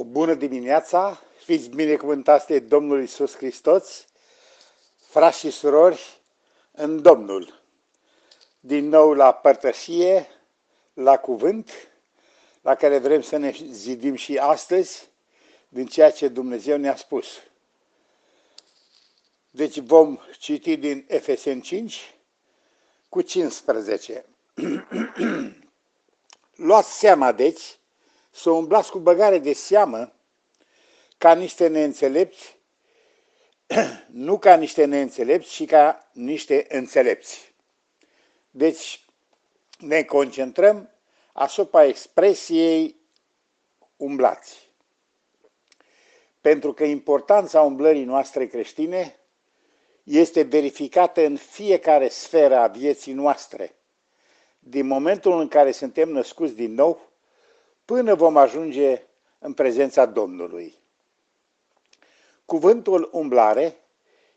[0.00, 4.06] O bună dimineața, fiți binecuvântați de Domnul Isus Hristos,
[5.08, 6.20] frați și surori,
[6.70, 7.62] în Domnul.
[8.60, 10.28] Din nou la părtășie,
[10.92, 11.70] la cuvânt,
[12.60, 15.08] la care vrem să ne zidim și astăzi,
[15.68, 17.26] din ceea ce Dumnezeu ne-a spus.
[19.50, 22.14] Deci vom citi din Efesen 5
[23.08, 24.24] cu 15.
[26.68, 27.79] Luați seama, deci,
[28.40, 30.12] să umblați cu băgare de seamă
[31.18, 32.56] ca niște neînțelepți,
[34.26, 37.54] nu ca niște neînțelepți, ci ca niște înțelepți.
[38.50, 39.04] Deci
[39.78, 40.90] ne concentrăm
[41.32, 42.96] asupra expresiei
[43.96, 44.70] umblați.
[46.40, 49.18] Pentru că importanța umblării noastre creștine
[50.02, 53.74] este verificată în fiecare sferă a vieții noastre.
[54.58, 57.09] Din momentul în care suntem născuți din nou,
[57.90, 59.02] până vom ajunge
[59.38, 60.78] în prezența Domnului.
[62.44, 63.76] Cuvântul umblare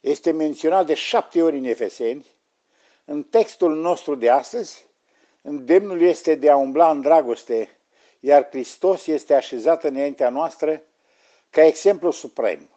[0.00, 2.26] este menționat de șapte ori în Efeseni.
[3.04, 4.86] În textul nostru de astăzi,
[5.42, 7.78] îndemnul este de a umbla în dragoste,
[8.20, 10.82] iar Hristos este așezat înaintea noastră
[11.50, 12.68] ca exemplu suprem.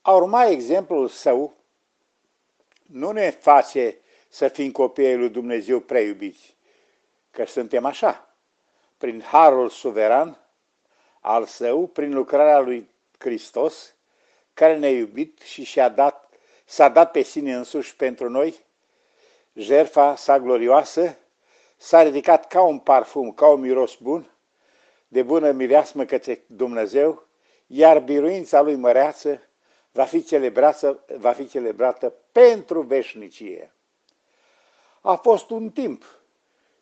[0.00, 1.54] A urma exemplul său
[2.86, 3.96] nu ne face
[4.28, 6.54] să fim copiii lui Dumnezeu preiubiți,
[7.30, 8.29] că suntem așa
[9.00, 10.38] prin harul suveran
[11.20, 13.94] al său, prin lucrarea lui Hristos,
[14.54, 16.28] care ne-a iubit și și-a dat,
[16.64, 18.54] s-a dat pe sine însuși pentru noi,
[19.52, 21.16] jerfa sa glorioasă
[21.76, 24.30] s-a ridicat ca un parfum, ca un miros bun,
[25.08, 27.26] de bună mireasmă către Dumnezeu,
[27.66, 29.40] iar biruința lui măreață
[29.92, 33.74] va fi celebrată, va fi celebrată pentru veșnicie.
[35.00, 36.04] A fost un timp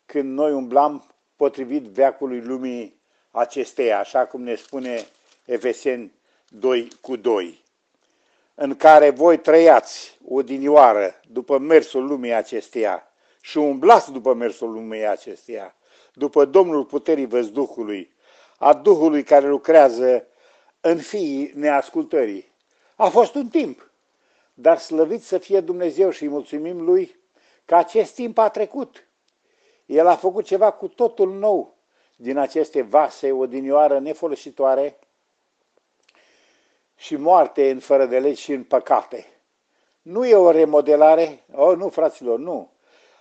[0.05, 3.01] când noi umblam potrivit veacului lumii
[3.31, 5.07] acesteia, așa cum ne spune
[5.45, 6.13] Efeseni
[6.47, 7.63] 2 cu 2,
[8.55, 13.11] în care voi trăiați odinioară după mersul lumii acesteia
[13.41, 15.75] și umblați după mersul lumii acesteia,
[16.13, 18.13] după Domnul puterii văzduhului,
[18.57, 20.27] a Duhului care lucrează
[20.81, 22.51] în fiii neascultării.
[22.95, 23.91] A fost un timp,
[24.53, 27.15] dar slăvit să fie Dumnezeu și îi mulțumim Lui
[27.65, 29.08] că acest timp a trecut
[29.89, 31.75] el a făcut ceva cu totul nou
[32.15, 34.99] din aceste vase odinioară nefolositoare
[36.95, 39.27] și moarte în fără de legi și în păcate.
[40.01, 42.71] Nu e o remodelare, oh, nu fraților, nu,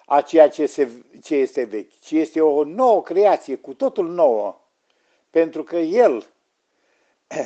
[0.07, 0.91] a ceea ce, se,
[1.23, 4.61] ce este vechi, ci este o nouă creație, cu totul nouă,
[5.31, 6.27] pentru că El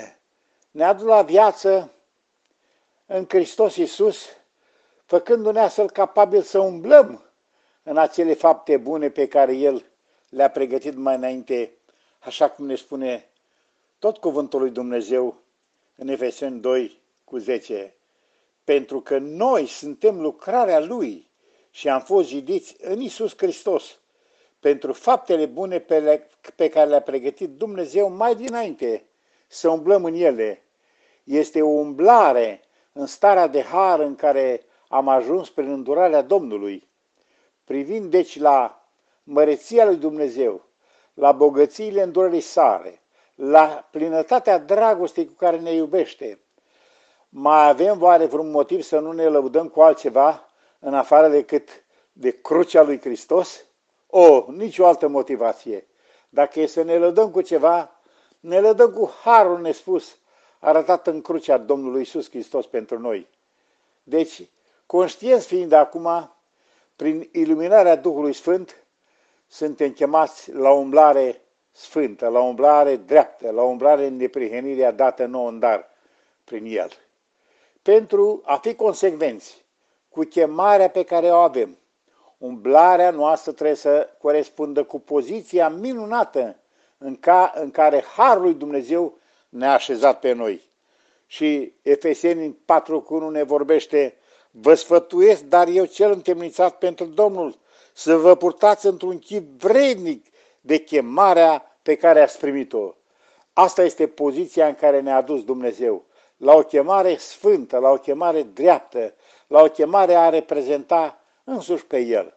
[0.71, 1.93] ne-a dus la viață
[3.07, 4.27] în Hristos Iisus,
[5.05, 7.32] făcându-ne astfel capabil să umblăm
[7.83, 9.85] în acele fapte bune pe care El
[10.29, 11.73] le-a pregătit mai înainte,
[12.19, 13.29] așa cum ne spune
[13.99, 15.37] tot cuvântul lui Dumnezeu
[15.97, 17.95] în Efeseni 2 cu 10.
[18.65, 21.29] Pentru că noi suntem lucrarea Lui
[21.71, 23.99] și am fost zidiți în Isus Hristos
[24.61, 29.05] pentru faptele bune pe, le, pe care le-a pregătit Dumnezeu mai dinainte
[29.47, 30.63] să umblăm în ele.
[31.25, 32.61] Este o umblare
[32.93, 36.89] în starea de har în care am ajuns prin îndurarea Domnului.
[37.73, 38.85] Privind deci la
[39.23, 40.65] măreția lui Dumnezeu,
[41.15, 43.01] la bogățiile îndurării sale,
[43.35, 46.41] la plinătatea dragostei cu care ne iubește,
[47.29, 51.69] mai avem oare vreun motiv să nu ne lăudăm cu altceva în afară decât
[52.13, 53.65] de crucea lui Hristos?
[54.07, 55.87] O, nicio altă motivație.
[56.29, 58.01] Dacă e să ne lăudăm cu ceva,
[58.41, 60.19] ne lăudăm cu harul nespus
[60.59, 63.29] arătat în crucea Domnului Isus Hristos pentru noi.
[64.03, 64.49] Deci,
[64.87, 66.33] conștienți fiind acum
[67.03, 68.85] prin iluminarea Duhului Sfânt,
[69.47, 71.41] suntem chemați la umblare
[71.71, 75.89] sfântă, la umblare dreaptă, la umblare în neprihănirea dată nouă în dar
[76.45, 76.91] prin El.
[77.83, 79.65] Pentru a fi consecvenți
[80.09, 81.79] cu chemarea pe care o avem,
[82.39, 86.57] umblarea noastră trebuie să corespundă cu poziția minunată
[86.99, 89.19] în, ca, în care Harul lui Dumnezeu
[89.49, 90.71] ne-a așezat pe noi.
[91.27, 94.17] Și Efeseni 4 cu 1 ne vorbește
[94.55, 97.59] Vă sfătuiesc, dar eu cel întemnițat pentru Domnul,
[97.93, 100.27] să vă purtați într-un chip vrednic
[100.61, 102.95] de chemarea pe care ați primit-o.
[103.53, 106.05] Asta este poziția în care ne-a dus Dumnezeu.
[106.37, 109.15] La o chemare sfântă, la o chemare dreaptă,
[109.47, 112.37] la o chemare a reprezenta însuși pe El.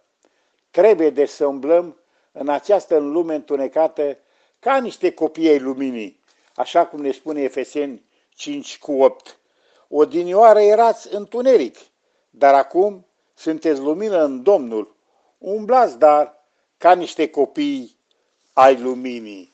[0.72, 2.00] Trebuie deci să umblăm
[2.32, 4.18] în această lume întunecată
[4.60, 6.20] ca niște copii ai luminii,
[6.56, 9.40] așa cum ne spune Efeseni 5 cu 8.
[9.88, 11.78] Odinioară erați întuneric,
[12.38, 14.96] dar acum sunteți lumină în Domnul.
[15.38, 16.44] Umblați, dar,
[16.78, 18.00] ca niște copii
[18.54, 19.54] ai luminii.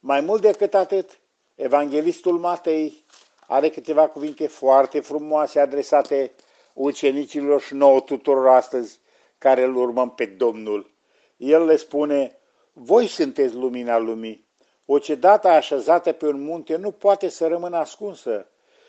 [0.00, 1.20] Mai mult decât atât,
[1.54, 3.04] Evanghelistul Matei
[3.46, 6.32] are câteva cuvinte foarte frumoase adresate
[6.72, 9.00] ucenicilor și nouă tuturor astăzi
[9.38, 10.90] care îl urmăm pe Domnul.
[11.36, 12.38] El le spune,
[12.72, 14.46] voi sunteți lumina lumii.
[14.86, 18.46] O cedată așezată pe un munte nu poate să rămână ascunsă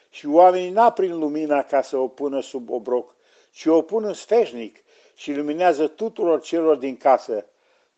[0.10, 3.16] și oamenii n-aprind lumina ca să o pună sub obroc,
[3.54, 4.84] ci o pun în sfeșnic
[5.16, 7.46] și luminează tuturor celor din casă.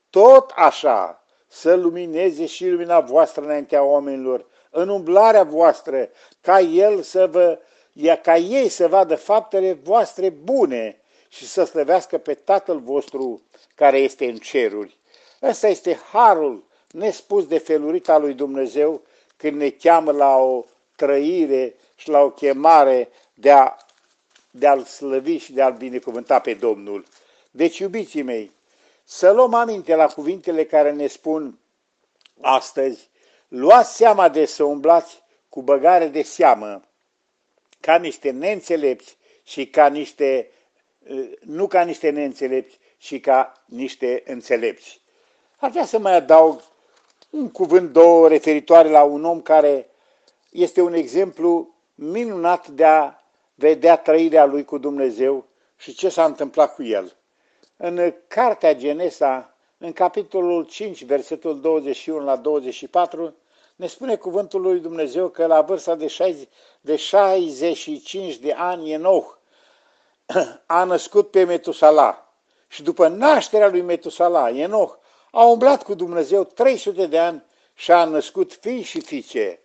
[0.09, 6.09] Tot așa să lumineze și lumina voastră înaintea oamenilor, în umblarea voastră,
[6.41, 7.59] ca El să vă,
[8.21, 10.99] ca ei să vadă faptele voastre bune
[11.29, 13.41] și să slăvească pe Tatăl vostru
[13.75, 14.97] care este în ceruri.
[15.41, 19.01] Ăsta este harul nespus de felurit al lui Dumnezeu
[19.37, 20.65] când ne cheamă la o
[20.95, 23.75] trăire și la o chemare de, a,
[24.57, 27.05] de a-L slăvi și de a-L binecuvânta pe Domnul.
[27.51, 28.51] Deci, iubiții mei,
[29.03, 31.59] să luăm aminte la cuvintele care ne spun
[32.41, 33.09] astăzi,
[33.47, 36.81] luați seama de să umblați cu băgare de seamă,
[37.79, 40.51] ca niște neînțelepți și ca niște,
[41.39, 45.01] nu ca niște neînțelepți, și ca niște înțelepți.
[45.57, 46.61] Ar vrea să mai adaug
[47.29, 49.89] un cuvânt, două, referitoare la un om care
[50.49, 53.13] este un exemplu minunat de a
[53.55, 55.45] vedea trăirea lui cu Dumnezeu
[55.77, 57.15] și ce s-a întâmplat cu el.
[57.77, 63.35] În Cartea Genesa, în capitolul 5, versetul 21 la 24,
[63.75, 66.47] ne spune cuvântul lui Dumnezeu că la vârsta de, 60,
[66.81, 69.37] de 65 de ani Enoch
[70.65, 72.33] a născut pe Metusala
[72.67, 74.97] și după nașterea lui Metusala, Enoch
[75.31, 77.43] a umblat cu Dumnezeu 300 de ani
[77.73, 79.59] și a născut fii și fiice.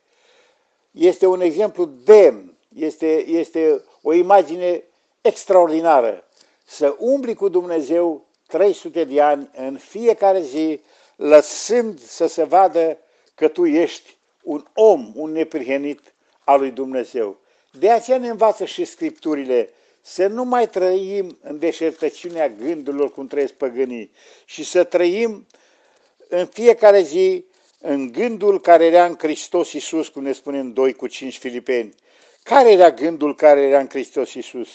[0.91, 4.83] Este un exemplu demn, este, este o imagine
[5.21, 6.25] extraordinară.
[6.67, 10.81] Să umbli cu Dumnezeu 300 de ani în fiecare zi,
[11.17, 12.99] lăsând să se vadă
[13.35, 16.01] că tu ești un om, un neprihenit
[16.45, 17.37] al lui Dumnezeu.
[17.79, 19.71] De aceea ne învață și Scripturile
[20.01, 24.11] să nu mai trăim în deșertăciunea gândurilor cum trăiesc păgânii
[24.45, 25.47] și să trăim
[26.29, 27.45] în fiecare zi
[27.79, 31.95] în gândul care era în Hristos Iisus, cum ne spune în 2 cu 5 Filipeni.
[32.43, 34.69] Care era gândul care era în Hristos Iisus?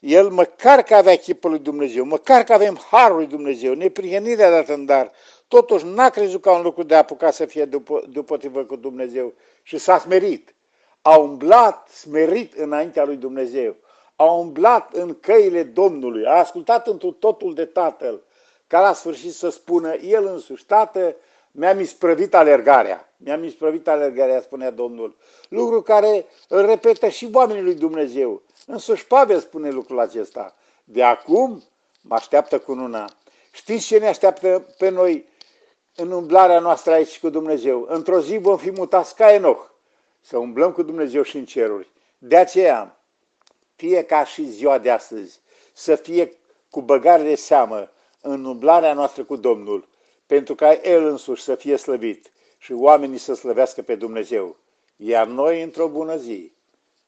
[0.00, 4.74] El măcar că avea chipul lui Dumnezeu, măcar că avem harul lui Dumnezeu, neprihănirea dată
[4.74, 5.12] în dar,
[5.48, 9.32] totuși n-a crezut ca un lucru de a apuca să fie după, după cu Dumnezeu
[9.62, 10.54] și s-a smerit.
[11.02, 13.76] A umblat smerit înaintea lui Dumnezeu,
[14.16, 18.22] a umblat în căile Domnului, a ascultat într totul de Tatăl,
[18.66, 21.16] ca la sfârșit să spună el însuși, Tată,
[21.52, 23.12] mi-am isprăvit alergarea.
[23.16, 25.16] Mi-am isprăvit alergarea, spunea Domnul.
[25.48, 28.42] Lucru care îl repetă și oamenii lui Dumnezeu.
[28.66, 30.54] Însuși Pavel spune lucrul acesta.
[30.84, 31.62] De acum
[32.00, 33.10] mă așteaptă cu una.
[33.52, 35.28] Știți ce ne așteaptă pe noi
[35.96, 37.86] în umblarea noastră aici cu Dumnezeu?
[37.88, 39.70] Într-o zi vom fi mutați ca Enoch,
[40.20, 41.90] să umblăm cu Dumnezeu și în ceruri.
[42.18, 43.00] De aceea,
[43.76, 45.40] fie ca și ziua de astăzi,
[45.72, 46.36] să fie
[46.70, 47.90] cu băgare de seamă
[48.20, 49.88] în umblarea noastră cu Domnul,
[50.32, 54.56] pentru ca El însuși să fie slăvit și oamenii să slăvească pe Dumnezeu.
[54.96, 56.52] Iar noi, într-o bună zi,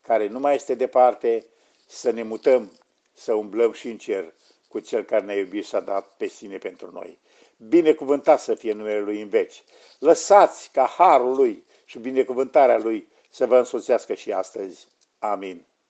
[0.01, 1.47] care nu mai este departe,
[1.87, 2.73] să ne mutăm,
[3.13, 4.35] să umblăm și în cer
[4.69, 7.19] cu Cel care ne-a iubit și a dat pe sine pentru noi.
[7.57, 9.65] Binecuvântat să fie numele Lui în veci.
[9.99, 14.87] Lăsați ca harul Lui și binecuvântarea Lui să vă însoțească și astăzi.
[15.19, 15.67] Amin.